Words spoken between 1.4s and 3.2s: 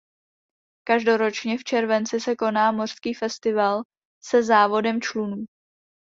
v červenci se koná mořský